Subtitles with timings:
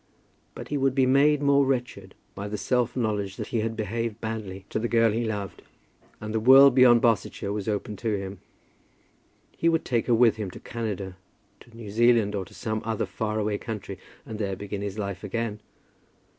[0.55, 4.19] But he would be made more wretched by the self knowledge that he had behaved
[4.19, 5.61] badly to the girl he loved;
[6.19, 8.39] and the world beyond Barsetshire was open to him.
[9.55, 11.17] He would take her with him to Canada,
[11.59, 15.23] to New Zealand, or to some other far away country, and there begin his life
[15.23, 15.59] again.